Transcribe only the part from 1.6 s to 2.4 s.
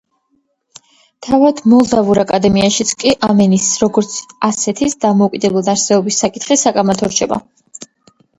მოლდავურ